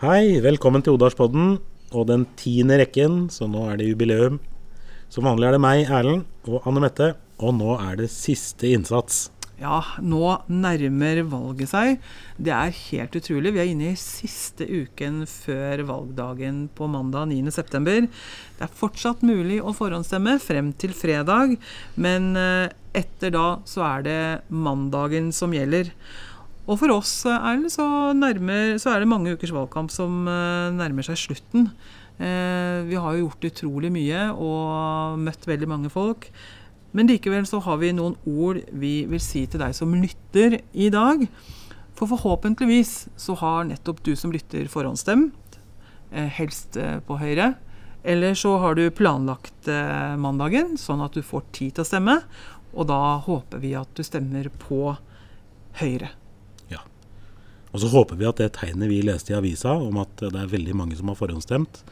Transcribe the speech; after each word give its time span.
Hei, 0.00 0.38
velkommen 0.40 0.80
til 0.80 0.94
Odalspodden 0.96 1.58
og 1.92 2.06
den 2.08 2.22
tiende 2.40 2.78
rekken, 2.80 3.26
så 3.28 3.44
nå 3.44 3.66
er 3.68 3.74
det 3.76 3.90
jubileum. 3.90 4.38
Som 5.12 5.26
vanlig 5.28 5.50
er 5.50 5.52
det 5.52 5.60
meg, 5.60 5.82
Erlend, 5.92 6.22
og 6.48 6.64
Anne 6.64 6.80
Mette, 6.86 7.08
og 7.36 7.52
nå 7.58 7.74
er 7.74 7.98
det 8.00 8.06
siste 8.08 8.70
innsats. 8.72 9.26
Ja, 9.60 9.82
nå 10.00 10.38
nærmer 10.48 11.20
valget 11.28 11.68
seg. 11.74 11.98
Det 12.40 12.54
er 12.56 12.72
helt 12.78 13.18
utrolig. 13.20 13.52
Vi 13.52 13.60
er 13.60 13.74
inne 13.74 13.90
i 13.90 14.00
siste 14.00 14.64
uken 14.64 15.26
før 15.28 15.84
valgdagen 15.90 16.62
på 16.72 16.88
mandag 16.88 17.28
9.9. 17.34 18.08
Det 18.56 18.64
er 18.64 18.72
fortsatt 18.80 19.20
mulig 19.20 19.60
å 19.60 19.76
forhåndsstemme 19.76 20.38
frem 20.40 20.72
til 20.80 20.96
fredag, 20.96 21.58
men 22.00 22.32
eh, 22.40 22.72
etter 22.96 23.36
da 23.36 23.46
så 23.68 23.84
er 23.98 24.08
det 24.08 24.20
mandagen 24.48 25.28
som 25.36 25.52
gjelder. 25.52 25.92
Og 26.68 26.78
for 26.78 26.92
oss 26.94 27.12
Erlend, 27.26 27.70
så, 27.72 27.84
så 28.78 28.92
er 28.92 29.02
det 29.02 29.10
mange 29.10 29.32
ukers 29.34 29.52
valgkamp 29.54 29.90
som 29.92 30.26
uh, 30.28 30.70
nærmer 30.74 31.06
seg 31.06 31.18
slutten. 31.18 31.70
Uh, 32.20 32.86
vi 32.86 32.98
har 33.00 33.16
jo 33.16 33.24
gjort 33.24 33.46
utrolig 33.48 33.90
mye 33.94 34.26
og 34.34 35.20
møtt 35.24 35.48
veldig 35.48 35.70
mange 35.70 35.92
folk. 35.92 36.28
Men 36.92 37.08
likevel 37.10 37.46
så 37.48 37.62
har 37.64 37.80
vi 37.80 37.94
noen 37.96 38.16
ord 38.28 38.60
vi 38.76 39.06
vil 39.08 39.22
si 39.22 39.46
til 39.48 39.62
deg 39.62 39.74
som 39.78 39.94
lytter 39.94 40.60
i 40.74 40.90
dag. 40.92 41.24
For 41.96 42.10
forhåpentligvis 42.10 42.94
så 43.18 43.36
har 43.40 43.66
nettopp 43.68 44.02
du 44.06 44.14
som 44.18 44.32
lytter 44.34 44.70
forhåndsstemt, 44.72 45.58
helst 46.10 46.78
på 47.06 47.18
Høyre. 47.20 47.52
Eller 48.02 48.34
så 48.34 48.56
har 48.58 48.74
du 48.74 48.88
planlagt 48.90 49.68
mandagen, 50.18 50.74
sånn 50.80 51.04
at 51.04 51.14
du 51.14 51.22
får 51.22 51.44
tid 51.54 51.76
til 51.76 51.84
å 51.84 51.90
stemme. 51.92 52.16
Og 52.72 52.88
da 52.90 53.20
håper 53.22 53.62
vi 53.62 53.76
at 53.78 53.92
du 53.94 54.02
stemmer 54.06 54.50
på 54.64 54.96
Høyre. 55.78 56.10
Og 57.70 57.82
så 57.82 57.90
håper 57.92 58.18
vi 58.18 58.26
at 58.28 58.40
det 58.40 58.52
tegnet 58.56 58.90
vi 58.90 59.02
leste 59.06 59.32
i 59.32 59.36
avisa 59.38 59.76
om 59.78 60.00
at 60.02 60.24
det 60.24 60.34
er 60.34 60.50
veldig 60.50 60.74
mange 60.78 60.96
som 60.98 61.12
har 61.12 61.18
forhåndsstemt, 61.20 61.82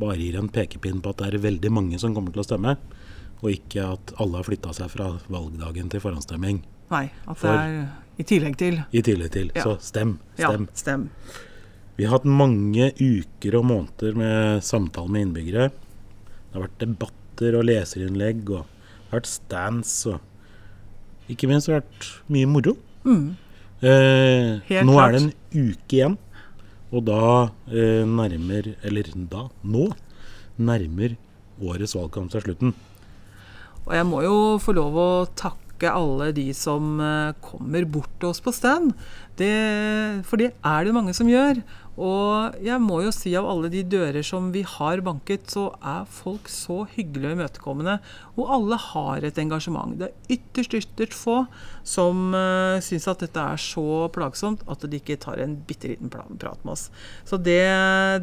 bare 0.00 0.18
gir 0.20 0.36
en 0.40 0.50
pekepinn 0.52 1.00
på 1.04 1.12
at 1.12 1.20
det 1.20 1.30
er 1.30 1.44
veldig 1.46 1.72
mange 1.72 2.00
som 2.00 2.14
kommer 2.16 2.34
til 2.34 2.42
å 2.44 2.46
stemme, 2.46 2.76
og 3.42 3.48
ikke 3.50 3.86
at 3.94 4.12
alle 4.22 4.38
har 4.38 4.46
flytta 4.46 4.74
seg 4.76 4.92
fra 4.92 5.08
valgdagen 5.32 5.88
til 5.92 6.02
forhåndsstemming. 6.04 6.60
Nei, 6.92 7.06
at 7.26 7.40
det 7.40 7.54
er 7.56 7.78
i 8.20 8.26
tillegg 8.28 8.58
til. 8.60 8.82
I 8.92 9.02
tillegg 9.04 9.32
til. 9.34 9.48
Ja. 9.56 9.64
Så 9.64 9.78
stem. 9.82 10.18
Stem. 10.36 10.68
Ja, 10.68 10.78
stem. 10.78 11.08
Vi 11.96 12.06
har 12.06 12.18
hatt 12.18 12.28
mange 12.28 12.90
uker 12.98 13.56
og 13.58 13.66
måneder 13.68 14.16
med 14.16 14.64
samtaler 14.64 15.12
med 15.12 15.26
innbyggere. 15.26 15.70
Det 15.72 16.58
har 16.58 16.66
vært 16.66 16.82
debatter 16.82 17.56
og 17.58 17.66
leserinnlegg, 17.68 18.44
og 18.50 18.62
det 18.62 19.08
har 19.10 19.18
vært 19.20 19.32
stands 19.32 19.94
og 20.12 21.32
ikke 21.32 21.48
minst 21.48 21.70
har 21.70 21.80
det 21.80 21.86
vært 21.86 22.08
mye 22.34 22.48
moro. 22.50 22.76
Mm. 23.06 23.26
Eh, 23.82 24.62
nå 24.86 24.94
klart. 24.94 25.08
er 25.08 25.16
det 25.16 25.22
en 25.22 25.32
uke 25.72 25.96
igjen, 25.96 26.14
og 26.94 27.02
da 27.08 27.22
eh, 27.66 28.04
nærmer 28.06 28.68
Eller 28.86 29.08
da, 29.10 29.48
nå 29.66 29.88
nærmer 30.62 31.16
årets 31.62 31.96
valgkamp 31.98 32.30
seg 32.30 32.46
slutten. 32.46 32.76
Og 33.82 33.94
jeg 33.96 34.06
må 34.06 34.22
jo 34.22 34.36
få 34.62 34.74
lov 34.76 34.98
å 34.98 35.10
takke 35.34 35.90
alle 35.90 36.30
de 36.36 36.46
som 36.54 37.00
eh, 37.02 37.34
kommer 37.42 37.88
bort 37.90 38.12
til 38.20 38.30
oss 38.30 38.42
på 38.44 38.54
stand. 38.54 38.92
Det, 39.34 39.50
for 40.28 40.38
det 40.38 40.52
er 40.62 40.86
det 40.86 40.94
mange 40.94 41.14
som 41.16 41.30
gjør. 41.30 41.58
Og 42.00 42.54
jeg 42.64 42.80
må 42.80 43.02
jo 43.04 43.10
si 43.12 43.34
av 43.36 43.48
alle 43.50 43.68
de 43.72 43.82
dører 43.84 44.24
som 44.24 44.48
vi 44.54 44.62
har 44.64 45.02
banket, 45.04 45.50
så 45.52 45.66
er 45.84 46.06
folk 46.08 46.48
så 46.48 46.82
hyggelige 46.94 47.32
og 47.32 47.36
imøtekommende. 47.36 47.98
Og 48.38 48.54
alle 48.56 48.78
har 48.80 49.26
et 49.26 49.40
engasjement. 49.42 49.98
Det 49.98 50.08
er 50.08 50.38
ytterst, 50.38 50.78
ytterst 50.78 51.18
få 51.18 51.42
som 51.86 52.34
uh, 52.34 52.78
syns 52.84 53.08
at 53.10 53.24
dette 53.24 53.42
er 53.42 53.60
så 53.60 54.06
plagsomt 54.14 54.62
at 54.70 54.84
de 54.86 55.00
ikke 55.00 55.18
tar 55.22 55.42
en 55.42 55.56
bitte 55.66 55.90
liten 55.90 56.12
prat 56.12 56.62
med 56.62 56.72
oss. 56.74 56.86
Så 57.28 57.38
det, 57.40 57.62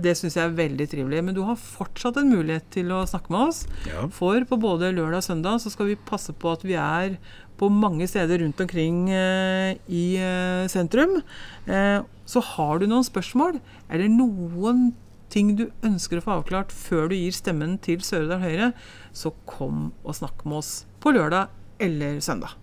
det 0.03 0.15
syns 0.19 0.37
jeg 0.37 0.45
er 0.45 0.55
veldig 0.57 0.87
trivelig. 0.91 1.23
Men 1.25 1.37
du 1.37 1.43
har 1.47 1.59
fortsatt 1.59 2.21
en 2.21 2.31
mulighet 2.31 2.69
til 2.73 2.93
å 2.95 3.03
snakke 3.09 3.33
med 3.35 3.51
oss. 3.51 3.65
Ja. 3.89 4.07
For 4.15 4.47
på 4.47 4.59
både 4.61 4.93
lørdag 4.95 5.21
og 5.21 5.27
søndag 5.27 5.61
så 5.63 5.73
skal 5.73 5.91
vi 5.91 5.99
passe 6.09 6.35
på 6.35 6.53
at 6.53 6.65
vi 6.67 6.77
er 6.79 7.19
på 7.59 7.67
mange 7.67 8.07
steder 8.07 8.39
rundt 8.39 8.61
omkring 8.63 9.09
uh, 9.11 9.75
i 9.91 10.05
uh, 10.23 10.63
sentrum. 10.71 11.19
Uh, 11.67 11.99
så 12.29 12.43
har 12.53 12.79
du 12.79 12.87
noen 12.87 13.05
spørsmål, 13.05 13.59
er 13.89 14.03
det 14.03 14.11
noen 14.13 14.91
ting 15.33 15.53
du 15.57 15.67
ønsker 15.85 16.19
å 16.19 16.25
få 16.25 16.37
avklart 16.39 16.73
før 16.73 17.11
du 17.11 17.17
gir 17.17 17.35
stemmen 17.35 17.77
til 17.83 18.01
Sør-Odal 18.05 18.41
Høyre, 18.45 18.71
så 19.13 19.33
kom 19.49 19.89
og 20.03 20.17
snakk 20.17 20.45
med 20.47 20.61
oss 20.63 20.73
på 21.03 21.13
lørdag 21.15 21.53
eller 21.83 22.17
søndag. 22.23 22.55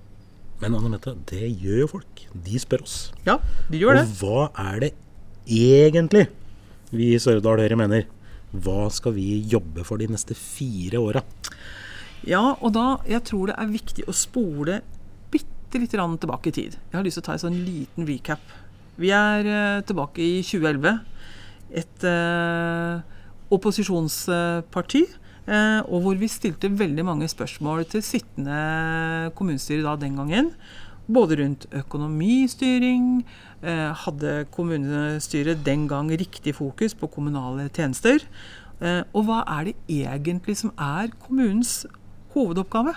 Men 0.62 0.76
Anne 0.78 0.90
Mette, 0.94 1.14
det 1.28 1.50
gjør 1.60 1.82
jo 1.82 1.88
folk. 1.96 2.24
De 2.46 2.60
spør 2.60 2.84
oss. 2.86 2.96
Ja, 3.26 3.38
de 3.70 3.80
gjør 3.80 3.98
det. 3.98 4.04
Og 4.06 4.20
hva 4.22 4.46
er 4.72 4.82
det 4.86 4.92
egentlig 5.46 6.26
vi 6.92 7.12
i 7.14 7.20
Sør-Odal 7.20 7.64
Høyre 7.64 7.78
mener? 7.78 8.06
Hva 8.56 8.86
skal 8.94 9.16
vi 9.16 9.42
jobbe 9.50 9.84
for 9.84 10.00
de 10.00 10.08
neste 10.10 10.36
fire 10.38 11.02
åra? 11.02 11.22
Ja, 12.26 12.56
og 12.58 12.72
da 12.74 12.96
Jeg 13.06 13.22
tror 13.28 13.50
det 13.50 13.58
er 13.60 13.68
viktig 13.70 14.06
å 14.08 14.14
spole 14.16 14.80
bitte 15.30 15.82
litt 15.82 15.92
tilbake 15.92 16.48
i 16.48 16.56
tid. 16.56 16.78
Jeg 16.78 16.96
har 16.96 17.04
lyst 17.04 17.20
til 17.20 17.26
å 17.26 17.28
ta 17.28 17.36
en 17.36 17.44
sånn 17.48 17.60
liten 17.66 18.08
recap 18.08 18.40
vi 19.00 19.12
er 19.12 19.44
uh, 19.44 19.84
tilbake 19.84 20.24
i 20.24 20.40
2011. 20.44 20.96
Et 21.76 22.06
uh, 22.08 23.02
opposisjonsparti. 23.52 25.04
Uh, 25.46 25.80
og 25.86 26.02
hvor 26.02 26.18
vi 26.18 26.28
stilte 26.30 26.72
veldig 26.74 27.04
mange 27.06 27.28
spørsmål 27.30 27.84
til 27.90 28.02
sittende 28.02 29.30
kommunestyre 29.38 29.84
da 29.86 29.94
den 30.00 30.18
gangen. 30.18 30.52
Både 31.06 31.38
rundt 31.38 31.68
økonomistyring. 31.70 33.24
hadde 33.62 34.46
kommunestyret 34.50 35.62
den 35.64 35.86
gang 35.88 36.10
riktig 36.10 36.54
fokus 36.54 36.94
på 36.94 37.06
kommunale 37.06 37.68
tjenester? 37.68 38.18
og 39.14 39.22
hva 39.24 39.38
er 39.48 39.70
det 39.70 39.74
egentlig 39.88 40.58
som 40.60 40.74
er 40.76 41.08
kommunens 41.22 41.86
hovedoppgave? 42.34 42.92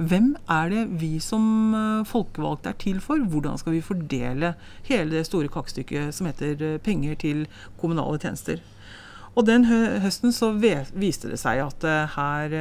Hvem 0.00 0.30
er 0.48 0.70
det 0.72 0.82
vi 0.96 1.18
som 1.20 1.74
eh, 1.76 2.06
folkevalgte 2.08 2.70
er 2.70 2.76
til 2.80 3.00
for? 3.04 3.20
Hvordan 3.20 3.58
skal 3.60 3.74
vi 3.74 3.82
fordele 3.84 4.54
hele 4.86 5.18
det 5.18 5.26
store 5.28 5.50
kakestykket 5.52 6.14
som 6.16 6.28
heter 6.30 6.62
eh, 6.64 6.78
penger 6.80 7.18
til 7.20 7.42
kommunale 7.80 8.16
tjenester? 8.22 8.62
Og 9.38 9.46
den 9.46 9.66
høsten 9.70 10.34
så 10.34 10.50
viste 10.58 11.30
det 11.30 11.38
seg 11.40 11.62
at 11.62 11.86
uh, 11.86 12.16
her 12.16 12.56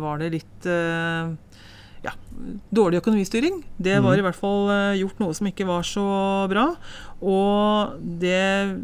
var 0.00 0.22
det 0.22 0.30
litt 0.36 0.68
ja, 2.04 2.12
dårlig 2.74 3.00
økonomistyring. 3.00 3.62
Det 3.76 3.96
var 3.98 4.14
mm. 4.14 4.20
i 4.20 4.24
hvert 4.26 4.38
fall 4.38 4.70
gjort 5.00 5.20
noe 5.22 5.36
som 5.36 5.48
ikke 5.50 5.66
var 5.68 5.86
så 5.88 6.06
bra. 6.52 6.68
Og 7.24 7.98
det 8.20 8.76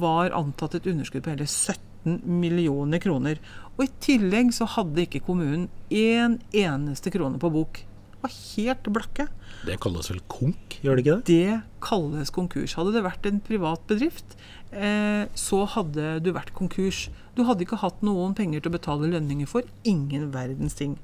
var 0.00 0.36
antatt 0.38 0.78
et 0.78 0.88
underskudd 0.90 1.26
på 1.26 1.34
hele 1.34 1.48
17 1.48 2.22
millioner 2.24 3.02
kroner. 3.02 3.42
Og 3.76 3.84
i 3.86 3.92
tillegg 4.02 4.54
så 4.56 4.68
hadde 4.78 5.06
ikke 5.06 5.22
kommunen 5.26 5.68
én 5.90 6.38
eneste 6.52 7.12
krone 7.12 7.40
på 7.40 7.52
bok. 7.52 7.84
Var 8.20 8.36
helt 8.36 8.90
blakke. 8.92 9.28
Det 9.66 9.78
kalles 9.80 10.10
vel 10.12 10.20
konk, 10.28 10.78
gjør 10.84 10.96
det 10.96 11.04
ikke 11.04 11.16
det? 11.20 11.24
Det 11.30 11.60
kalles 11.84 12.32
konkurs. 12.32 12.76
Hadde 12.76 12.92
det 12.96 13.04
vært 13.04 13.26
en 13.28 13.40
privat 13.44 13.82
bedrift, 13.88 14.36
eh, 14.72 15.24
så 15.36 15.64
hadde 15.74 16.18
du 16.24 16.30
vært 16.36 16.52
konkurs. 16.56 17.08
Du 17.36 17.44
hadde 17.46 17.64
ikke 17.64 17.78
hatt 17.80 18.02
noen 18.04 18.34
penger 18.36 18.60
til 18.60 18.72
å 18.72 18.74
betale 18.74 19.08
lønninger 19.12 19.48
for. 19.48 19.64
Ingen 19.88 20.28
verdens 20.34 20.76
ting. 20.76 20.98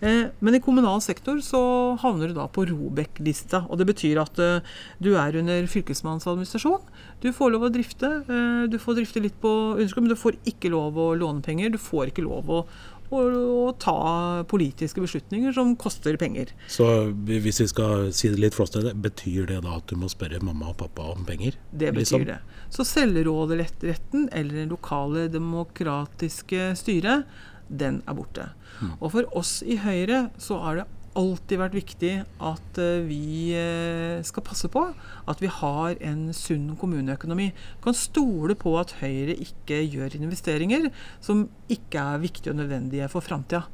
Eh, 0.00 0.30
men 0.40 0.56
i 0.56 0.62
kommunal 0.64 1.02
sektor 1.04 1.40
så 1.44 1.60
havner 2.00 2.30
du 2.30 2.38
da 2.38 2.46
på 2.48 2.64
Robek-lista. 2.70 3.64
Og 3.68 3.80
det 3.80 3.88
betyr 3.90 4.22
at 4.22 4.40
eh, 4.40 4.64
du 5.02 5.14
er 5.20 5.36
under 5.40 5.68
fylkesmannens 5.70 6.28
administrasjon. 6.30 6.80
Du 7.20 7.30
får 7.34 7.52
lov 7.52 7.68
å 7.68 7.72
drifte. 7.74 8.10
Eh, 8.24 8.64
du 8.70 8.78
får 8.80 9.00
drifte 9.00 9.24
litt 9.24 9.36
på 9.42 9.52
underskudd, 9.76 10.06
men 10.06 10.14
du 10.14 10.20
får 10.20 10.40
ikke 10.48 10.72
lov 10.72 10.96
å 10.96 11.12
låne 11.18 11.44
penger. 11.44 11.74
Du 11.74 11.80
får 11.82 12.12
ikke 12.12 12.24
lov 12.28 12.48
å 12.48 12.64
å 13.12 13.72
ta 13.80 14.44
politiske 14.48 15.02
beslutninger 15.02 15.52
som 15.54 15.74
koster 15.76 16.16
penger. 16.20 16.52
Så 16.70 16.86
hvis 17.28 17.60
vi 17.60 17.68
skal 17.70 18.08
si 18.16 18.30
det 18.32 18.40
litt 18.40 18.56
flåsete, 18.56 18.94
betyr 18.96 19.48
det 19.50 19.60
da 19.66 19.78
at 19.78 19.88
du 19.90 19.98
må 20.00 20.10
spørre 20.12 20.40
mamma 20.44 20.72
og 20.72 20.78
pappa 20.80 21.10
om 21.12 21.26
penger? 21.28 21.58
Det 21.70 21.92
betyr 21.92 22.00
liksom? 22.00 22.26
det. 22.30 22.40
Så 22.74 22.86
selvråderetten, 22.88 24.28
eller 24.32 24.62
det 24.62 24.68
lokale 24.72 25.28
demokratiske 25.32 26.72
styret, 26.80 27.28
den 27.68 28.02
er 28.08 28.16
borte. 28.16 28.50
Mm. 28.80 28.96
Og 28.98 29.10
for 29.14 29.38
oss 29.38 29.58
i 29.62 29.78
Høyre 29.80 30.28
så 30.42 30.58
er 30.70 30.82
det 30.82 30.90
alltid 31.18 31.60
vært 31.60 31.76
viktig 31.76 32.12
at 32.24 32.80
eh, 32.82 33.04
vi 33.06 33.52
eh, 33.56 34.22
skal 34.26 34.44
passe 34.46 34.68
på 34.72 34.82
at 35.30 35.42
vi 35.42 35.50
har 35.50 35.94
en 36.04 36.26
sunn 36.36 36.72
kommuneøkonomi. 36.80 37.50
Du 37.78 37.86
kan 37.86 37.96
stole 37.98 38.56
på 38.58 38.74
at 38.80 38.96
Høyre 39.00 39.36
ikke 39.46 39.80
gjør 39.82 40.18
investeringer 40.18 40.90
som 41.24 41.46
ikke 41.72 42.02
er 42.02 42.24
viktige 42.24 42.54
og 42.54 42.60
nødvendige 42.62 43.08
for 43.12 43.24
framtida. 43.24 43.64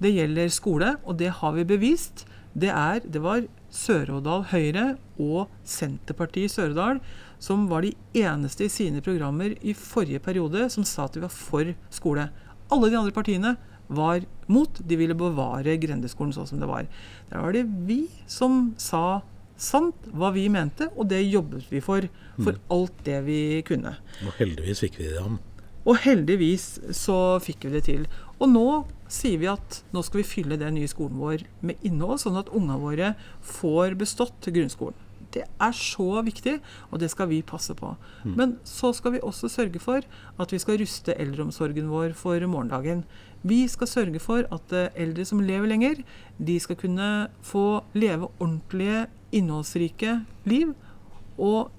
Det 0.00 0.14
gjelder 0.14 0.52
skole, 0.52 0.94
og 1.04 1.18
det 1.20 1.32
har 1.40 1.56
vi 1.56 1.68
bevist. 1.68 2.26
Det, 2.50 2.70
er, 2.72 3.00
det 3.04 3.22
var 3.22 3.44
Sør-Odal 3.70 4.48
Høyre 4.50 4.86
og 5.22 5.50
Senterpartiet 5.62 6.48
i 6.48 6.52
Sør-Odal 6.52 6.98
som 7.40 7.68
var 7.70 7.86
de 7.86 7.94
eneste 8.18 8.66
i 8.66 8.72
sine 8.72 9.02
programmer 9.04 9.54
i 9.62 9.74
forrige 9.78 10.20
periode 10.24 10.66
som 10.72 10.84
sa 10.84 11.06
at 11.06 11.14
de 11.14 11.22
var 11.22 11.32
for 11.32 11.70
skole. 11.94 12.26
Alle 12.70 12.90
de 12.90 12.98
andre 12.98 13.14
partiene 13.14 13.54
var 13.90 14.24
mot. 14.50 14.80
De 14.86 14.98
ville 14.98 15.16
bevare 15.18 15.76
grendeskolen 15.82 16.34
sånn 16.36 16.48
som 16.48 16.62
det 16.62 16.70
var. 16.70 16.88
Der 17.30 17.44
var 17.44 17.54
det 17.56 17.66
vi 17.88 18.04
som 18.30 18.72
sa 18.80 19.20
sant 19.60 20.08
hva 20.16 20.30
vi 20.32 20.46
mente, 20.48 20.88
og 20.96 21.10
det 21.10 21.20
jobbet 21.26 21.68
vi 21.72 21.82
for. 21.84 22.06
For 22.40 22.56
alt 22.72 23.04
det 23.04 23.18
vi 23.26 23.40
kunne. 23.68 23.98
Og 24.24 24.32
heldigvis 24.38 24.80
fikk 24.86 25.00
vi 25.02 25.10
det 25.12 25.20
an. 25.20 25.38
Og 25.88 25.96
heldigvis 26.04 26.66
så 26.96 27.18
fikk 27.42 27.66
vi 27.66 27.74
det 27.74 27.84
til. 27.88 28.06
Og 28.40 28.48
nå 28.52 28.66
sier 29.10 29.40
vi 29.40 29.48
at 29.50 29.82
nå 29.92 30.02
skal 30.06 30.22
vi 30.22 30.28
fylle 30.28 30.58
den 30.60 30.76
nye 30.78 30.88
skolen 30.88 31.20
vår 31.20 31.44
med 31.66 31.80
innhold, 31.84 32.22
sånn 32.22 32.38
at 32.40 32.52
ungene 32.54 32.78
våre 32.80 33.12
får 33.44 33.96
bestått 34.00 34.48
grunnskolen. 34.48 34.96
Det 35.34 35.44
er 35.46 35.74
så 35.76 36.22
viktig, 36.26 36.56
og 36.90 37.00
det 37.02 37.10
skal 37.12 37.28
vi 37.30 37.40
passe 37.46 37.74
på. 37.78 37.94
Men 38.24 38.56
så 38.66 38.92
skal 38.96 39.14
vi 39.14 39.22
også 39.22 39.48
sørge 39.48 39.78
for 39.82 40.02
at 40.40 40.52
vi 40.52 40.58
skal 40.58 40.80
ruste 40.80 41.14
eldreomsorgen 41.14 41.90
vår 41.90 42.14
for 42.18 42.46
morgendagen. 42.46 43.04
Vi 43.42 43.62
skal 43.68 43.88
sørge 43.88 44.20
for 44.20 44.44
at 44.52 44.72
eh, 44.76 44.90
eldre 45.00 45.24
som 45.24 45.40
lever 45.40 45.70
lenger, 45.70 46.02
de 46.38 46.60
skal 46.60 46.76
kunne 46.76 47.28
få 47.42 47.82
leve 47.94 48.28
ordentlige, 48.40 49.06
innholdsrike 49.32 50.20
liv. 50.44 50.74
Og 51.38 51.70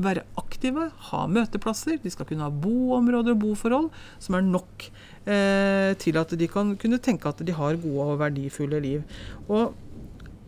være 0.00 0.24
aktive, 0.38 0.88
ha 1.10 1.26
møteplasser. 1.30 1.98
De 2.02 2.10
skal 2.12 2.28
kunne 2.28 2.46
ha 2.46 2.50
boområder 2.50 3.34
og 3.34 3.42
boforhold 3.42 3.90
som 4.22 4.36
er 4.38 4.46
nok 4.46 4.86
eh, 5.26 5.92
til 6.00 6.18
at 6.20 6.34
de 6.38 6.48
kan 6.50 6.74
kunne 6.80 7.00
tenke 7.02 7.28
at 7.28 7.42
de 7.46 7.54
har 7.56 7.80
gode 7.82 8.08
og 8.14 8.20
verdifulle 8.22 8.80
liv. 8.82 9.02
Og 9.48 9.74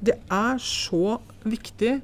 det 0.02 0.19
er 0.31 0.58
så 0.62 1.19
viktig 1.44 2.00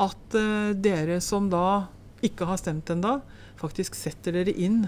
at 0.00 0.36
eh, 0.38 0.72
dere 0.80 1.20
som 1.24 1.50
da 1.52 1.90
ikke 2.24 2.48
har 2.48 2.60
stemt 2.60 2.90
ennå, 2.92 3.18
faktisk 3.60 3.96
setter 3.96 4.38
dere 4.38 4.54
inn 4.56 4.84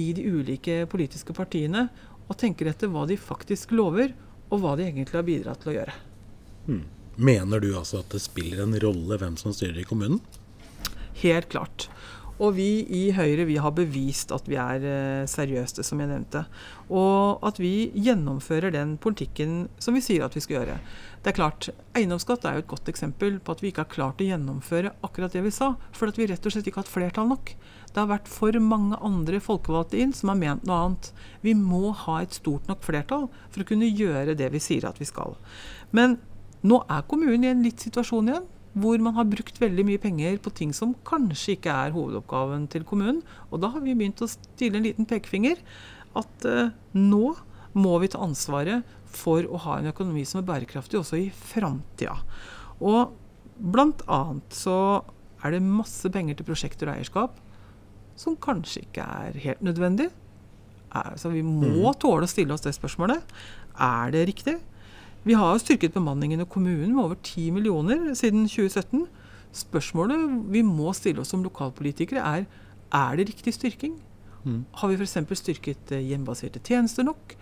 i 0.00 0.10
de 0.16 0.24
ulike 0.26 0.84
politiske 0.90 1.34
partiene 1.36 1.86
og 2.24 2.38
tenker 2.40 2.70
etter 2.70 2.90
hva 2.92 3.04
de 3.08 3.18
faktisk 3.20 3.74
lover, 3.76 4.14
og 4.52 4.60
hva 4.62 4.74
de 4.78 4.86
egentlig 4.86 5.18
har 5.18 5.26
bidratt 5.26 5.62
til 5.64 5.72
å 5.72 5.76
gjøre. 5.78 5.94
Mener 7.16 7.62
du 7.62 7.70
altså 7.76 8.00
at 8.00 8.12
det 8.14 8.22
spiller 8.24 8.64
en 8.64 8.76
rolle 8.80 9.18
hvem 9.20 9.36
som 9.40 9.54
styrer 9.54 9.82
i 9.82 9.86
kommunen? 9.88 10.20
Helt 11.20 11.48
klart. 11.52 11.88
Og 12.42 12.56
vi 12.56 12.82
i 12.90 13.04
Høyre 13.14 13.46
vi 13.46 13.60
har 13.62 13.74
bevist 13.76 14.32
at 14.34 14.48
vi 14.50 14.58
er 14.58 14.82
seriøste, 15.30 15.44
seriøse, 15.44 15.84
som 15.86 16.00
jeg 16.00 16.10
nevnte. 16.10 16.44
Og 16.90 17.44
at 17.46 17.58
vi 17.60 17.90
gjennomfører 17.94 18.72
den 18.74 18.96
politikken 18.98 19.68
som 19.78 19.94
vi 19.96 20.02
sier 20.04 20.24
at 20.24 20.34
vi 20.34 20.42
skal 20.44 20.58
gjøre. 20.60 20.78
Det 21.22 21.32
er 21.32 21.38
klart, 21.38 21.70
Eiendomsskatt 21.96 22.44
er 22.44 22.58
jo 22.58 22.64
et 22.64 22.70
godt 22.70 22.90
eksempel 22.92 23.38
på 23.40 23.54
at 23.54 23.62
vi 23.62 23.70
ikke 23.70 23.84
har 23.84 23.92
klart 23.92 24.20
å 24.20 24.28
gjennomføre 24.28 24.94
akkurat 25.06 25.32
det 25.32 25.44
vi 25.46 25.54
sa. 25.54 25.74
For 25.96 26.10
at 26.10 26.18
vi 26.20 26.28
rett 26.28 26.44
og 26.44 26.54
slett 26.54 26.68
ikke 26.68 26.82
har 26.82 26.86
hatt 26.86 26.94
flertall 26.94 27.30
nok. 27.30 27.54
Det 27.94 28.02
har 28.02 28.10
vært 28.10 28.30
for 28.30 28.58
mange 28.60 28.98
andre 29.04 29.40
folkevalgte 29.42 30.00
inn 30.02 30.14
som 30.16 30.32
har 30.32 30.40
ment 30.40 30.66
noe 30.66 30.80
annet. 30.88 31.10
Vi 31.46 31.54
må 31.56 31.94
ha 32.04 32.20
et 32.22 32.36
stort 32.36 32.68
nok 32.70 32.82
flertall 32.84 33.28
for 33.48 33.62
å 33.62 33.68
kunne 33.68 33.88
gjøre 33.88 34.36
det 34.38 34.50
vi 34.54 34.62
sier 34.62 34.88
at 34.88 35.00
vi 35.00 35.08
skal. 35.08 35.38
Men 35.94 36.18
nå 36.64 36.80
er 36.90 37.06
kommunen 37.08 37.44
i 37.44 37.52
en 37.52 37.64
litt 37.64 37.82
situasjon 37.84 38.32
igjen 38.32 38.50
hvor 38.74 38.98
man 39.02 39.14
har 39.14 39.28
brukt 39.30 39.60
veldig 39.62 39.84
mye 39.86 40.02
penger 40.02 40.38
på 40.42 40.52
ting 40.58 40.72
som 40.74 40.96
kanskje 41.06 41.54
ikke 41.54 41.74
er 41.86 41.94
hovedoppgaven 41.94 42.66
til 42.72 42.86
kommunen. 42.88 43.22
Og 43.50 43.62
da 43.62 43.70
har 43.70 43.84
vi 43.84 43.94
begynt 43.94 44.22
å 44.24 44.30
stille 44.30 44.80
en 44.80 44.86
liten 44.88 45.06
pekefinger. 45.08 45.60
At 46.18 46.46
eh, 46.48 46.74
nå 46.98 47.36
må 47.74 47.94
vi 48.02 48.10
ta 48.10 48.22
ansvaret 48.22 48.86
for 49.14 49.46
å 49.46 49.60
ha 49.66 49.78
en 49.78 49.90
økonomi 49.92 50.24
som 50.26 50.40
er 50.40 50.48
bærekraftig 50.48 50.98
også 50.98 51.20
i 51.22 51.28
framtida. 51.34 52.16
Og 52.82 53.14
blant 53.54 54.02
annet 54.10 54.58
så 54.58 54.76
er 55.44 55.54
det 55.54 55.62
masse 55.62 56.10
penger 56.10 56.38
til 56.38 56.48
prosjekter 56.48 56.90
og 56.90 56.96
eierskap 56.98 57.38
som 58.18 58.38
kanskje 58.38 58.84
ikke 58.86 59.06
er 59.06 59.40
helt 59.42 59.64
nødvendig. 59.66 60.10
Er, 60.94 61.14
så 61.18 61.30
vi 61.32 61.42
må 61.46 61.90
tåle 61.98 62.26
å 62.26 62.30
stille 62.30 62.54
oss 62.54 62.62
det 62.66 62.74
spørsmålet. 62.76 63.22
Er 63.82 64.14
det 64.14 64.28
riktig? 64.30 64.58
Vi 65.24 65.36
har 65.40 65.60
styrket 65.60 65.94
bemanningen 65.94 66.42
i 66.42 66.48
kommunen 66.48 66.94
med 66.94 67.04
over 67.04 67.16
10 67.22 67.50
millioner 67.56 68.12
siden 68.18 68.44
2017. 68.48 69.06
Spørsmålet 69.54 70.18
vi 70.52 70.62
må 70.66 70.92
stille 70.92 71.22
oss 71.22 71.32
som 71.32 71.44
lokalpolitikere 71.44 72.20
er 72.20 72.44
er 72.94 73.16
det 73.16 73.28
riktig 73.30 73.54
styrking. 73.56 73.96
Har 74.76 74.90
vi 74.90 74.98
f.eks. 75.00 75.16
styrket 75.40 75.92
eh, 75.96 76.04
hjemmebaserte 76.10 76.60
tjenester 76.60 77.02
nok? 77.02 77.34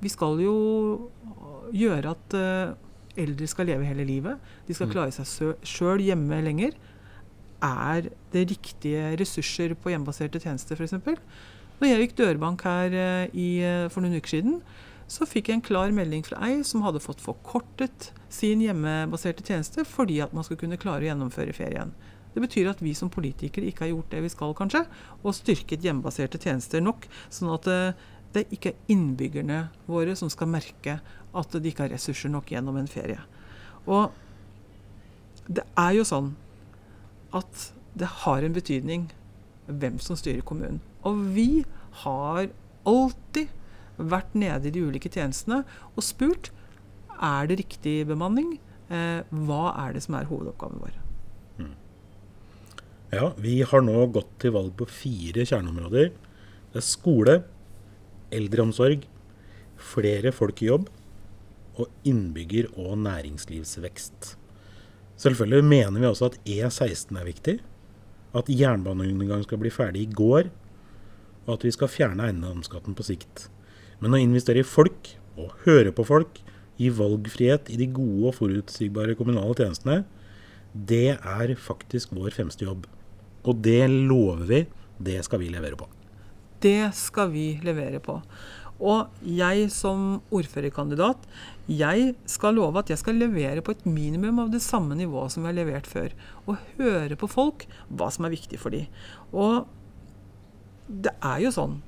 Vi 0.00 0.08
skal 0.12 0.40
jo 0.44 1.10
gjøre 1.72 2.12
at 2.12 2.36
eh, 2.36 2.74
eldre 3.24 3.48
skal 3.48 3.66
leve 3.66 3.88
hele 3.88 4.04
livet. 4.04 4.36
De 4.68 4.76
skal 4.76 4.90
klare 4.92 5.12
seg 5.14 5.56
sjøl 5.66 6.04
hjemme 6.04 6.42
lenger. 6.44 6.76
Er 7.64 8.10
det 8.32 8.46
riktige 8.52 9.16
ressurser 9.20 9.74
på 9.74 9.92
hjemmebaserte 9.92 10.40
tjenester 10.40 10.76
f.eks.? 10.76 10.94
Når 11.80 11.88
jeg 11.88 12.04
gikk 12.04 12.16
dørbank 12.20 12.62
her 12.68 12.92
eh, 12.92 13.26
i, 13.32 13.48
eh, 13.64 13.88
for 13.88 14.04
noen 14.04 14.20
uker 14.20 14.36
siden, 14.36 14.60
så 15.10 15.26
fikk 15.26 15.50
jeg 15.50 15.58
en 15.58 15.66
klar 15.66 15.90
melding 15.94 16.22
fra 16.26 16.38
ei 16.46 16.60
som 16.66 16.84
hadde 16.84 17.02
fått 17.02 17.22
forkortet 17.24 18.12
sin 18.30 18.62
hjemmebaserte 18.62 19.42
tjeneste 19.42 19.82
fordi 19.88 20.20
at 20.22 20.34
man 20.36 20.46
skulle 20.46 20.62
kunne 20.62 20.78
klare 20.80 21.02
å 21.02 21.08
gjennomføre 21.10 21.54
ferien. 21.56 21.90
Det 22.30 22.42
betyr 22.44 22.70
at 22.70 22.82
vi 22.84 22.92
som 22.94 23.10
politikere 23.10 23.66
ikke 23.66 23.88
har 23.88 23.90
gjort 23.90 24.14
det 24.14 24.22
vi 24.22 24.30
skal, 24.30 24.54
kanskje, 24.54 24.84
og 25.24 25.34
styrket 25.34 25.82
hjemmebaserte 25.82 26.38
tjenester 26.38 26.82
nok, 26.84 27.08
sånn 27.26 27.50
at 27.56 27.66
eh, 27.66 28.04
det 28.30 28.46
ikke 28.54 28.70
er 28.70 28.94
innbyggerne 28.94 29.64
våre 29.90 30.14
som 30.18 30.30
skal 30.30 30.52
merke 30.52 31.00
at 31.02 31.56
de 31.58 31.72
ikke 31.72 31.88
har 31.88 31.94
ressurser 31.96 32.30
nok 32.30 32.52
gjennom 32.54 32.78
en 32.78 32.90
ferie. 32.90 33.18
Og 33.90 34.14
det 35.50 35.66
er 35.74 35.96
jo 35.98 36.06
sånn 36.06 36.36
at 37.34 37.70
det 37.98 38.12
har 38.22 38.46
en 38.46 38.54
betydning 38.54 39.08
hvem 39.66 39.98
som 40.02 40.18
styrer 40.18 40.46
kommunen. 40.46 40.78
Og 41.02 41.18
vi 41.34 41.64
har 42.04 42.52
alltid 42.86 43.50
vært 44.00 44.34
nede 44.38 44.70
i 44.70 44.74
de 44.74 44.82
ulike 44.86 45.12
tjenestene 45.12 45.62
og 45.94 46.02
spurt 46.04 46.50
er 47.20 47.50
det 47.50 47.60
riktig 47.60 48.00
bemanning. 48.08 48.56
Eh, 48.90 49.20
hva 49.46 49.70
er 49.84 49.94
det 49.94 50.04
som 50.06 50.16
er 50.18 50.28
hovedoppgaven 50.30 50.80
vår? 50.82 50.98
Ja, 53.10 53.32
vi 53.42 53.56
har 53.66 53.82
nå 53.82 54.04
gått 54.14 54.36
til 54.38 54.52
valg 54.54 54.76
på 54.78 54.86
fire 54.86 55.42
kjerneområder. 55.42 56.12
Det 56.70 56.78
er 56.78 56.86
skole, 56.86 57.40
eldreomsorg, 58.30 59.02
flere 59.74 60.30
folk 60.30 60.62
i 60.62 60.68
jobb 60.68 60.86
og 61.74 61.88
innbygger- 62.06 62.70
og 62.78 63.00
næringslivsvekst. 63.02 64.36
Selvfølgelig 65.18 65.64
mener 65.64 65.98
vi 65.98 66.06
også 66.06 66.30
at 66.30 66.38
E16 66.46 67.18
er 67.18 67.26
viktig, 67.26 67.56
at 68.34 68.46
jernbaneundergang 68.46 69.42
skal 69.42 69.58
bli 69.58 69.74
ferdig 69.74 70.06
i 70.06 70.12
går, 70.14 70.46
og 71.46 71.54
at 71.56 71.64
vi 71.66 71.74
skal 71.74 71.90
fjerne 71.90 72.28
eiendomsskatten 72.28 72.94
på 72.94 73.02
sikt. 73.10 73.48
Men 74.00 74.16
å 74.16 74.20
investere 74.20 74.62
i 74.62 74.66
folk, 74.66 75.14
og 75.40 75.52
høre 75.66 75.92
på 75.96 76.04
folk, 76.08 76.40
gi 76.80 76.88
valgfrihet 76.96 77.68
i 77.72 77.76
de 77.80 77.88
gode 77.92 78.30
og 78.30 78.36
forutsigbare 78.38 79.16
kommunale 79.18 79.56
tjenestene, 79.58 80.02
det 80.72 81.18
er 81.18 81.54
faktisk 81.60 82.14
vår 82.16 82.32
fremste 82.36 82.64
jobb. 82.64 82.86
Og 83.44 83.60
det 83.64 83.82
lover 83.90 84.46
vi, 84.48 84.60
det 85.00 85.20
skal 85.26 85.42
vi 85.42 85.50
levere 85.52 85.78
på. 85.80 85.88
Det 86.60 86.92
skal 86.96 87.30
vi 87.32 87.54
levere 87.64 88.00
på. 88.04 88.18
Og 88.80 89.24
jeg 89.28 89.66
som 89.72 90.22
ordførerkandidat, 90.32 91.26
jeg 91.68 92.14
skal 92.28 92.56
love 92.56 92.80
at 92.80 92.92
jeg 92.92 93.00
skal 93.00 93.18
levere 93.20 93.60
på 93.64 93.74
et 93.76 93.84
minimum 93.84 94.40
av 94.40 94.54
det 94.54 94.62
samme 94.64 94.96
nivået 94.96 95.34
som 95.34 95.44
vi 95.44 95.50
har 95.50 95.58
levert 95.58 95.88
før. 95.88 96.14
Og 96.48 96.56
høre 96.78 97.18
på 97.20 97.28
folk 97.28 97.66
hva 97.92 98.08
som 98.12 98.24
er 98.24 98.32
viktig 98.32 98.60
for 98.60 98.72
dem. 98.72 98.88
Og 99.36 99.68
det 100.88 101.12
er 101.20 101.44
jo 101.44 101.52
sånn 101.54 101.78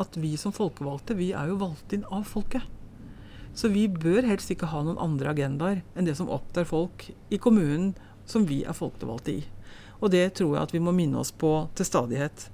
at 0.00 0.16
vi 0.16 0.36
som 0.40 0.54
folkevalgte, 0.54 1.16
vi 1.18 1.32
er 1.36 1.50
jo 1.50 1.58
valgt 1.60 1.92
inn 1.92 2.06
av 2.08 2.24
folket. 2.28 2.64
Så 3.52 3.68
vi 3.68 3.84
bør 3.90 4.24
helst 4.24 4.52
ikke 4.52 4.70
ha 4.72 4.80
noen 4.84 5.00
andre 5.02 5.34
agendaer 5.34 5.82
enn 5.92 6.08
det 6.08 6.16
som 6.16 6.30
opptar 6.32 6.64
folk 6.68 7.10
i 7.32 7.40
kommunen 7.42 7.92
som 8.28 8.46
vi 8.48 8.62
er 8.64 8.76
folkevalgte 8.76 9.34
i. 9.34 9.42
Og 10.02 10.10
det 10.10 10.24
tror 10.38 10.56
jeg 10.56 10.66
at 10.66 10.72
vi 10.74 10.80
må 10.82 10.94
minne 10.96 11.20
oss 11.20 11.30
på 11.30 11.50
til 11.78 11.86
stadighet. 11.86 12.48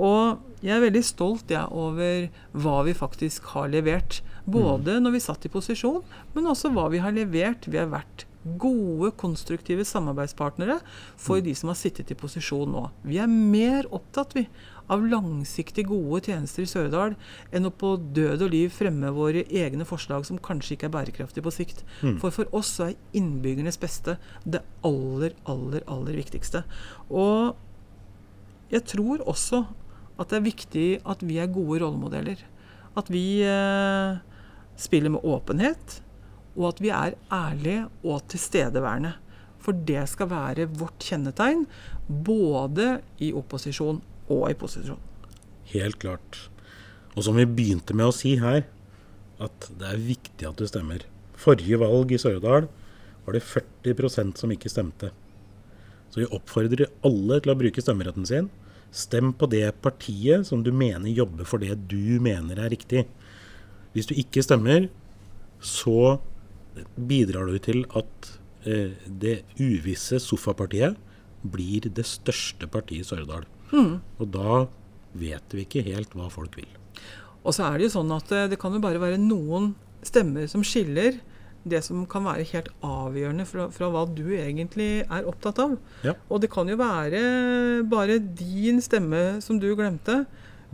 Og 0.00 0.38
jeg 0.64 0.76
er 0.76 0.84
veldig 0.86 1.02
stolt 1.04 1.52
jeg, 1.52 1.66
over 1.68 2.28
hva 2.56 2.78
vi 2.86 2.94
faktisk 2.96 3.50
har 3.52 3.68
levert. 3.72 4.22
Både 4.48 4.96
når 5.02 5.18
vi 5.18 5.24
satt 5.26 5.44
i 5.44 5.52
posisjon, 5.52 6.00
men 6.32 6.48
også 6.48 6.72
hva 6.72 6.86
vi 6.92 7.02
har 7.04 7.12
levert. 7.16 7.68
Vi 7.68 7.80
har 7.80 7.90
vært 7.92 8.24
gode, 8.60 9.10
konstruktive 9.18 9.84
samarbeidspartnere 9.86 10.78
for 11.20 11.42
de 11.44 11.54
som 11.58 11.72
har 11.72 11.78
sittet 11.78 12.12
i 12.12 12.18
posisjon 12.18 12.70
nå. 12.72 12.86
Vi 13.06 13.18
er 13.22 13.30
mer 13.30 13.88
opptatt 13.94 14.36
vi, 14.36 14.46
av 14.86 15.02
langsiktig 15.02 15.82
gode 15.88 16.20
tjenester 16.28 16.62
i 16.62 16.68
Sørdal 16.70 17.16
enn 17.54 17.66
å 17.66 17.72
på 17.74 17.96
død 17.98 18.44
og 18.46 18.52
liv 18.52 18.70
fremme 18.70 19.10
våre 19.14 19.42
egne 19.50 19.86
forslag 19.88 20.26
som 20.28 20.38
kanskje 20.38 20.76
ikke 20.76 20.86
er 20.86 20.94
bærekraftige 20.94 21.42
på 21.42 21.54
sikt. 21.54 21.82
For 22.22 22.34
for 22.34 22.52
oss 22.54 22.70
er 22.84 22.94
innbyggernes 23.16 23.80
beste 23.82 24.14
det 24.44 24.62
aller, 24.86 25.34
aller, 25.50 25.82
aller 25.90 26.20
viktigste. 26.22 26.62
Og 27.10 27.56
jeg 28.70 28.86
tror 28.94 29.26
også 29.26 29.64
at 30.16 30.30
det 30.30 30.38
er 30.38 30.46
viktig 30.46 30.88
at 31.04 31.22
vi 31.26 31.40
er 31.42 31.52
gode 31.52 31.82
rollemodeller. 31.82 32.40
At 32.96 33.10
vi 33.12 33.42
eh, 33.44 34.16
spiller 34.80 35.12
med 35.12 35.24
åpenhet, 35.26 36.00
og 36.56 36.70
at 36.72 36.82
vi 36.82 36.90
er 36.94 37.16
ærlige 37.32 37.86
og 38.04 38.24
tilstedeværende. 38.32 39.14
For 39.62 39.76
det 39.86 40.04
skal 40.10 40.30
være 40.30 40.68
vårt 40.78 41.02
kjennetegn, 41.02 41.66
både 42.06 43.00
i 43.22 43.32
opposisjon 43.34 44.00
og 44.30 44.44
i 44.50 44.56
posisjon. 44.58 45.00
Helt 45.72 45.98
klart. 46.02 46.48
Og 47.16 47.24
som 47.26 47.38
vi 47.38 47.46
begynte 47.48 47.96
med 47.96 48.10
å 48.10 48.14
si 48.14 48.36
her, 48.40 48.66
at 49.42 49.68
det 49.78 49.88
er 49.90 50.02
viktig 50.02 50.48
at 50.48 50.58
du 50.60 50.68
stemmer. 50.68 51.04
Forrige 51.36 51.80
valg 51.80 52.12
i 52.14 52.20
Sør-Odal 52.20 52.68
var 53.26 53.36
det 53.36 53.44
40% 53.44 54.38
som 54.40 54.52
ikke 54.54 54.72
stemte. 54.72 55.10
Så 56.12 56.22
vi 56.22 56.30
oppfordrer 56.32 56.86
alle 57.04 57.40
til 57.42 57.52
å 57.52 57.58
bruke 57.58 57.82
stemmeretten 57.82 58.28
sin. 58.28 58.48
Stem 58.94 59.32
på 59.36 59.48
det 59.50 59.66
partiet 59.84 60.46
som 60.48 60.62
du 60.64 60.70
mener 60.72 61.10
jobber 61.10 61.48
for 61.48 61.60
det 61.60 61.74
du 61.90 62.16
mener 62.22 62.60
er 62.62 62.72
riktig. 62.72 63.04
Hvis 63.92 64.08
du 64.08 64.14
ikke 64.16 64.44
stemmer, 64.44 64.86
så 65.60 66.18
bidrar 66.96 67.50
du 67.50 67.58
til 67.62 67.84
at 67.96 68.32
eh, 68.66 68.96
det 69.06 69.42
uvisse 69.60 70.20
sofapartiet 70.22 70.98
blir 71.46 71.86
det 71.86 72.06
største 72.08 72.68
partiet 72.70 73.04
i 73.04 73.08
Sørdal. 73.08 73.46
Mm. 73.72 74.00
Og 74.20 74.26
da 74.34 74.66
vet 75.16 75.54
vi 75.54 75.64
ikke 75.64 75.84
helt 75.86 76.12
hva 76.16 76.28
folk 76.32 76.58
vil. 76.58 76.68
Og 77.46 77.54
så 77.54 77.68
er 77.68 77.78
det 77.78 77.88
jo 77.88 77.96
sånn 77.98 78.12
at 78.16 78.32
eh, 78.34 78.48
det 78.50 78.60
kan 78.60 78.74
jo 78.74 78.82
bare 78.82 79.02
være 79.02 79.22
noen 79.22 79.74
stemmer 80.06 80.48
som 80.50 80.64
skiller 80.66 81.20
det 81.66 81.80
som 81.82 82.04
kan 82.06 82.22
være 82.22 82.46
helt 82.52 82.68
avgjørende 82.86 83.46
fra, 83.48 83.66
fra 83.74 83.88
hva 83.90 84.04
du 84.06 84.28
egentlig 84.36 85.02
er 85.02 85.26
opptatt 85.26 85.58
av. 85.64 85.74
Ja. 86.06 86.14
Og 86.30 86.42
det 86.44 86.50
kan 86.52 86.68
jo 86.70 86.78
være 86.78 87.22
bare 87.90 88.20
din 88.38 88.78
stemme 88.84 89.40
som 89.42 89.58
du 89.62 89.72
glemte, 89.74 90.24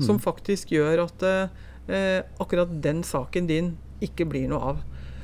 som 0.03 0.19
faktisk 0.21 0.75
gjør 0.75 1.07
at 1.07 1.25
eh, 1.25 2.21
akkurat 2.43 2.73
den 2.85 3.01
saken 3.07 3.49
din 3.49 3.73
ikke 4.05 4.27
blir 4.29 4.51
noe 4.51 4.73
av. 4.73 4.83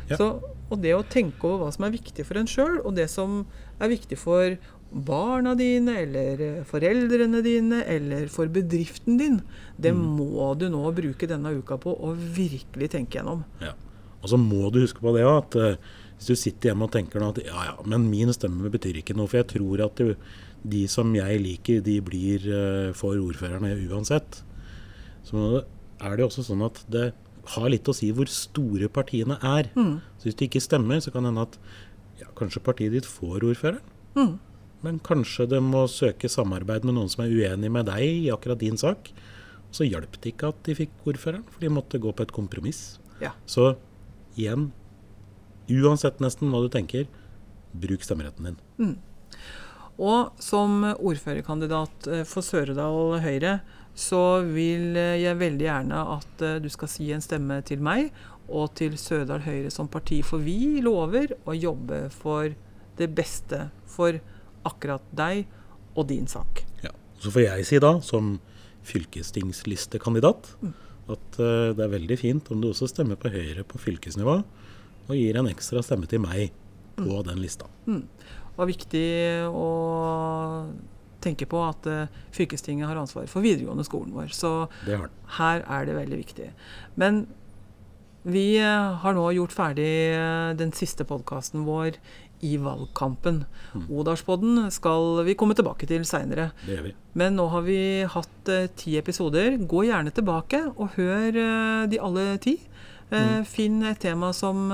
Ja. 0.08 0.18
Så, 0.20 0.28
og 0.68 0.82
det 0.82 0.94
å 0.96 1.04
tenke 1.06 1.46
over 1.48 1.66
hva 1.66 1.74
som 1.74 1.86
er 1.88 1.94
viktig 1.94 2.24
for 2.26 2.40
en 2.40 2.48
sjøl, 2.50 2.80
og 2.82 2.96
det 2.96 3.08
som 3.12 3.42
er 3.78 3.92
viktig 3.92 4.18
for 4.20 4.56
barna 4.88 5.52
dine, 5.58 5.98
eller 6.04 6.42
eh, 6.44 6.64
foreldrene 6.68 7.42
dine, 7.44 7.82
eller 7.84 8.28
for 8.32 8.48
bedriften 8.52 9.18
din, 9.20 9.40
det 9.76 9.92
må 9.96 10.54
du 10.58 10.68
nå 10.72 10.88
bruke 10.96 11.28
denne 11.28 11.52
uka 11.60 11.76
på 11.80 11.92
å 11.92 12.14
virkelig 12.16 12.92
tenke 12.96 13.20
gjennom. 13.20 13.44
Ja. 13.64 13.74
Og 14.18 14.32
så 14.32 14.38
må 14.40 14.72
du 14.74 14.80
huske 14.82 15.02
på 15.04 15.12
det 15.14 15.26
òg, 15.28 15.42
at 15.44 15.58
eh, 15.60 15.96
hvis 16.18 16.32
du 16.32 16.40
sitter 16.40 16.72
hjemme 16.72 16.88
og 16.88 16.94
tenker 16.94 17.22
at 17.22 17.38
ja, 17.44 17.68
ja, 17.70 17.74
men 17.86 18.08
min 18.10 18.32
stemme 18.34 18.72
betyr 18.72 18.98
ikke 19.02 19.14
noe, 19.18 19.30
for 19.30 19.42
jeg 19.42 19.50
tror 19.52 19.84
at 19.84 20.00
det, 20.00 20.16
de 20.68 20.82
som 20.90 21.12
jeg 21.14 21.42
liker, 21.44 21.82
de 21.84 21.98
blir 22.02 22.48
eh, 22.50 22.90
for 22.96 23.20
ordførerne 23.20 23.76
uansett. 23.86 24.42
Så 25.28 25.62
er 25.98 26.16
det 26.16 26.26
også 26.26 26.46
sånn 26.46 26.64
at 26.66 26.80
det 26.90 27.10
har 27.54 27.68
litt 27.72 27.88
å 27.88 27.94
si 27.96 28.10
hvor 28.14 28.28
store 28.32 28.88
partiene 28.92 29.38
er. 29.44 29.70
Så 30.18 30.28
hvis 30.28 30.38
det 30.38 30.48
ikke 30.50 30.64
stemmer, 30.64 31.00
så 31.04 31.12
kan 31.14 31.24
det 31.24 31.32
hende 31.32 31.46
at 31.48 31.58
ja, 32.20 32.28
kanskje 32.38 32.64
partiet 32.66 32.94
ditt 32.96 33.08
får 33.08 33.46
ordføreren. 33.46 33.82
Men 34.82 35.00
kanskje 35.02 35.48
det 35.50 35.58
må 35.62 35.86
søke 35.90 36.30
samarbeid 36.30 36.84
med 36.86 36.94
noen 36.94 37.10
som 37.10 37.24
er 37.24 37.32
uenig 37.34 37.70
med 37.74 37.88
deg 37.90 38.04
i 38.06 38.30
akkurat 38.34 38.60
din 38.60 38.78
sak. 38.78 39.10
Så 39.74 39.84
hjalp 39.88 40.20
det 40.22 40.32
ikke 40.32 40.52
at 40.52 40.60
de 40.64 40.76
fikk 40.78 40.94
ordføreren, 41.04 41.44
for 41.50 41.60
de 41.60 41.72
måtte 41.72 41.98
gå 42.00 42.12
på 42.14 42.24
et 42.24 42.32
kompromiss. 42.32 42.98
Ja. 43.20 43.34
Så 43.50 43.74
igjen, 44.38 44.70
uansett 45.68 46.22
nesten 46.22 46.52
hva 46.54 46.62
du 46.64 46.70
tenker, 46.72 47.08
bruk 47.74 48.06
stemmeretten 48.06 48.52
din. 48.52 48.58
Og 49.98 50.38
som 50.42 50.84
ordførerkandidat 50.94 52.06
eh, 52.06 52.24
for 52.28 52.46
Sør-Odal 52.46 53.18
Høyre, 53.24 53.58
så 53.98 54.40
vil 54.46 54.96
eh, 54.96 55.18
jeg 55.24 55.38
veldig 55.40 55.66
gjerne 55.66 56.02
at 56.14 56.44
eh, 56.46 56.58
du 56.62 56.68
skal 56.70 56.90
si 56.92 57.08
en 57.14 57.24
stemme 57.24 57.58
til 57.66 57.82
meg 57.82 58.12
og 58.46 58.70
til 58.78 58.94
Sør-Odal 58.98 59.42
Høyre 59.44 59.72
som 59.74 59.90
parti, 59.90 60.20
for 60.22 60.42
vi 60.44 60.78
lover 60.84 61.34
å 61.44 61.56
jobbe 61.56 62.06
for 62.14 62.54
det 62.98 63.08
beste 63.14 63.66
for 63.90 64.20
akkurat 64.68 65.04
deg 65.14 65.46
og 65.98 66.06
din 66.10 66.30
sak. 66.30 66.62
Ja. 66.84 66.94
Så 67.18 67.34
får 67.34 67.48
jeg 67.48 67.66
si 67.66 67.82
da, 67.82 67.96
som 68.04 68.36
fylkestingslistekandidat, 68.88 70.52
at 71.10 71.40
eh, 71.42 71.74
det 71.74 71.84
er 71.84 71.94
veldig 71.96 72.20
fint 72.20 72.54
om 72.54 72.62
du 72.62 72.70
også 72.70 72.88
stemmer 72.90 73.18
på 73.20 73.32
Høyre 73.34 73.66
på 73.66 73.82
fylkesnivå, 73.82 74.38
og 75.08 75.16
gir 75.16 75.40
en 75.40 75.50
ekstra 75.50 75.82
stemme 75.82 76.06
til 76.06 76.22
meg 76.22 76.52
på 76.98 77.22
den 77.26 77.42
lista. 77.42 77.70
Det 77.86 78.58
var 78.58 78.70
viktig 78.70 79.08
å 79.54 79.68
tenke 81.22 81.48
på 81.50 81.60
at 81.66 81.86
eh, 81.90 82.22
fylkestinget 82.34 82.86
har 82.86 82.98
ansvaret 82.98 83.30
for 83.30 83.42
videregående 83.42 83.86
skolen 83.86 84.14
vår. 84.14 84.30
Så 84.34 84.68
Det 84.86 84.98
her 85.38 85.64
er 85.66 85.86
det 85.86 85.96
veldig 85.96 86.18
viktig. 86.20 86.48
Men 86.98 87.24
vi 88.28 88.58
eh, 88.60 88.98
har 89.02 89.14
nå 89.16 89.24
gjort 89.34 89.54
ferdig 89.54 89.90
eh, 90.14 90.54
den 90.58 90.74
siste 90.76 91.06
podkasten 91.08 91.66
vår 91.66 91.98
i 92.46 92.56
valgkampen. 92.62 93.42
Odalspodden 93.90 94.68
skal 94.70 95.22
vi 95.26 95.34
komme 95.38 95.56
tilbake 95.58 95.88
til 95.90 96.04
seinere. 96.06 96.50
Det. 96.66 96.94
Men 97.18 97.38
nå 97.38 97.48
har 97.50 97.64
vi 97.66 97.80
hatt 98.06 98.52
uh, 98.52 98.68
ti 98.78 98.94
episoder. 99.00 99.56
Gå 99.58 99.88
gjerne 99.88 100.12
tilbake 100.14 100.62
og 100.76 100.94
hør 100.98 101.34
uh, 101.34 101.88
de 101.90 101.98
alle 102.02 102.30
ti. 102.42 102.58
Eh, 103.08 103.40
Finn 103.48 103.80
et 103.88 103.98
tema 104.02 104.34
som 104.36 104.66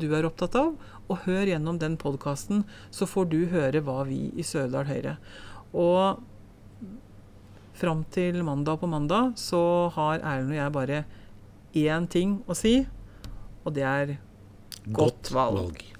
du 0.00 0.06
er 0.16 0.24
opptatt 0.24 0.54
av, 0.56 0.70
og 1.08 1.24
hør 1.24 1.48
gjennom 1.48 1.78
den 1.80 1.96
podkasten, 2.00 2.64
så 2.90 3.08
får 3.08 3.30
du 3.32 3.38
høre 3.52 3.82
hva 3.84 4.02
vi 4.08 4.28
i 4.36 4.44
Sørdal 4.46 4.88
Høyre. 4.88 5.16
Og 5.72 6.20
fram 7.78 8.04
til 8.14 8.40
mandag 8.44 8.80
på 8.80 8.90
mandag 8.90 9.36
så 9.38 9.60
har 9.94 10.20
Erlend 10.20 10.54
og 10.54 10.58
jeg 10.58 10.76
bare 10.78 11.04
én 11.78 12.08
ting 12.10 12.38
å 12.48 12.56
si, 12.56 12.80
og 13.64 13.74
det 13.76 13.86
er 13.86 14.16
Godt 14.88 15.32
valg. 15.34 15.60
valg. 15.62 15.97